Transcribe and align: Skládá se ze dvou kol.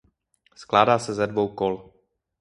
Skládá 0.55 0.99
se 0.99 1.13
ze 1.13 1.27
dvou 1.27 1.47
kol. 1.55 1.91